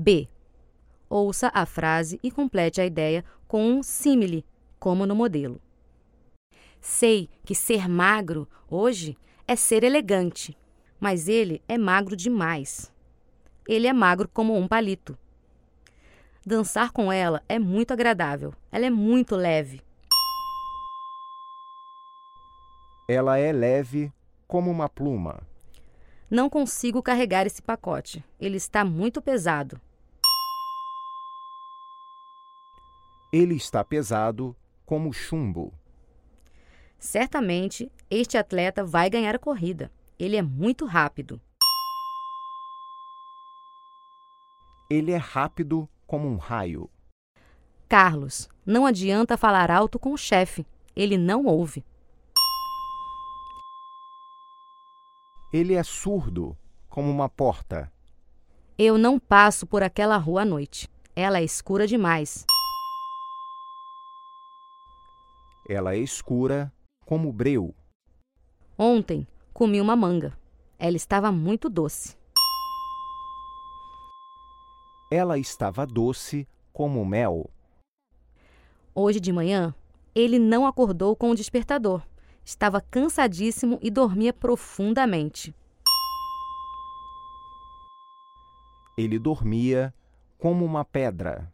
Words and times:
B. 0.00 0.30
Ouça 1.10 1.50
a 1.52 1.66
frase 1.66 2.18
e 2.22 2.30
complete 2.30 2.80
a 2.80 2.86
ideia 2.86 3.22
com 3.46 3.70
um 3.70 3.82
símile, 3.82 4.46
como 4.78 5.04
no 5.04 5.14
modelo. 5.14 5.60
Sei 6.80 7.28
que 7.44 7.54
ser 7.54 7.86
magro 7.86 8.48
hoje 8.70 9.14
é 9.46 9.54
ser 9.54 9.84
elegante, 9.84 10.56
mas 10.98 11.28
ele 11.28 11.62
é 11.68 11.76
magro 11.76 12.16
demais. 12.16 12.90
Ele 13.68 13.86
é 13.86 13.92
magro 13.92 14.26
como 14.32 14.56
um 14.56 14.66
palito. 14.66 15.18
Dançar 16.46 16.92
com 16.92 17.12
ela 17.12 17.42
é 17.46 17.58
muito 17.58 17.92
agradável, 17.92 18.54
ela 18.72 18.86
é 18.86 18.90
muito 18.90 19.36
leve. 19.36 19.82
Ela 23.06 23.36
é 23.36 23.52
leve 23.52 24.10
como 24.48 24.70
uma 24.70 24.88
pluma. 24.88 25.42
Não 26.30 26.48
consigo 26.48 27.02
carregar 27.02 27.46
esse 27.46 27.60
pacote, 27.60 28.24
ele 28.40 28.56
está 28.56 28.82
muito 28.82 29.20
pesado. 29.20 29.78
Ele 33.32 33.54
está 33.54 33.84
pesado 33.84 34.56
como 34.84 35.12
chumbo. 35.12 35.72
Certamente, 36.98 37.90
este 38.10 38.36
atleta 38.36 38.84
vai 38.84 39.08
ganhar 39.08 39.36
a 39.36 39.38
corrida. 39.38 39.90
Ele 40.18 40.36
é 40.36 40.42
muito 40.42 40.84
rápido. 40.84 41.40
Ele 44.90 45.12
é 45.12 45.16
rápido 45.16 45.88
como 46.08 46.26
um 46.28 46.36
raio. 46.36 46.90
Carlos, 47.88 48.48
não 48.66 48.84
adianta 48.84 49.36
falar 49.36 49.70
alto 49.70 49.96
com 49.96 50.12
o 50.12 50.18
chefe. 50.18 50.66
Ele 50.96 51.16
não 51.16 51.46
ouve. 51.46 51.84
Ele 55.52 55.74
é 55.74 55.82
surdo 55.84 56.58
como 56.88 57.08
uma 57.08 57.28
porta. 57.28 57.92
Eu 58.76 58.98
não 58.98 59.20
passo 59.20 59.68
por 59.68 59.84
aquela 59.84 60.16
rua 60.16 60.42
à 60.42 60.44
noite. 60.44 60.88
Ela 61.14 61.38
é 61.38 61.44
escura 61.44 61.86
demais. 61.86 62.44
Ela 65.72 65.94
é 65.94 65.98
escura 65.98 66.72
como 67.06 67.32
breu. 67.32 67.72
Ontem 68.76 69.24
comi 69.52 69.80
uma 69.80 69.94
manga. 69.94 70.36
Ela 70.76 70.96
estava 70.96 71.30
muito 71.30 71.70
doce. 71.70 72.16
Ela 75.12 75.38
estava 75.38 75.86
doce 75.86 76.44
como 76.72 77.06
mel. 77.06 77.48
Hoje 78.92 79.20
de 79.20 79.32
manhã, 79.32 79.72
ele 80.12 80.40
não 80.40 80.66
acordou 80.66 81.14
com 81.14 81.30
o 81.30 81.36
despertador. 81.36 82.02
Estava 82.44 82.80
cansadíssimo 82.80 83.78
e 83.80 83.92
dormia 83.92 84.32
profundamente. 84.32 85.54
Ele 88.98 89.20
dormia 89.20 89.94
como 90.36 90.64
uma 90.64 90.84
pedra. 90.84 91.48